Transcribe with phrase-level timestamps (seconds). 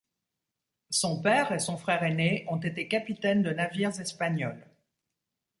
[0.89, 4.65] Son père et son frère aîné ont été capitaines de navires espagnols.